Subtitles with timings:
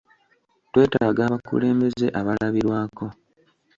[0.71, 3.05] Twetaaga abakulembeze abalabirwako.